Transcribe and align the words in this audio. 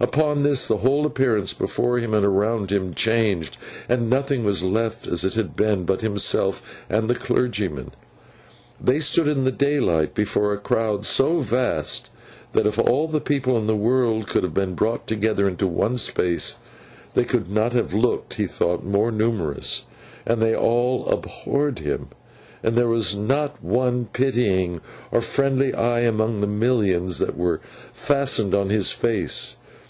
Upon 0.00 0.44
this, 0.44 0.68
the 0.68 0.76
whole 0.76 1.04
appearance 1.06 1.52
before 1.52 1.98
him 1.98 2.14
and 2.14 2.24
around 2.24 2.70
him 2.70 2.94
changed, 2.94 3.56
and 3.88 4.08
nothing 4.08 4.44
was 4.44 4.62
left 4.62 5.08
as 5.08 5.24
it 5.24 5.34
had 5.34 5.56
been, 5.56 5.82
but 5.82 6.02
himself 6.02 6.62
and 6.88 7.10
the 7.10 7.16
clergyman. 7.16 7.90
They 8.80 9.00
stood 9.00 9.26
in 9.26 9.42
the 9.42 9.50
daylight 9.50 10.14
before 10.14 10.52
a 10.52 10.56
crowd 10.58 11.04
so 11.04 11.38
vast, 11.40 12.10
that 12.52 12.64
if 12.64 12.78
all 12.78 13.08
the 13.08 13.20
people 13.20 13.58
in 13.58 13.66
the 13.66 13.74
world 13.74 14.28
could 14.28 14.44
have 14.44 14.54
been 14.54 14.74
brought 14.76 15.08
together 15.08 15.48
into 15.48 15.66
one 15.66 15.96
space, 15.98 16.58
they 17.14 17.24
could 17.24 17.50
not 17.50 17.72
have 17.72 17.92
looked, 17.92 18.34
he 18.34 18.46
thought, 18.46 18.84
more 18.84 19.10
numerous; 19.10 19.86
and 20.24 20.40
they 20.40 20.54
all 20.54 21.08
abhorred 21.08 21.80
him, 21.80 22.06
and 22.62 22.76
there 22.76 22.86
was 22.86 23.16
not 23.16 23.60
one 23.64 24.04
pitying 24.12 24.80
or 25.10 25.20
friendly 25.20 25.74
eye 25.74 26.02
among 26.02 26.40
the 26.40 26.46
millions 26.46 27.18
that 27.18 27.36
were 27.36 27.60
fastened 27.92 28.54
on 28.54 28.70
his 28.70 28.92
face. 28.92 29.56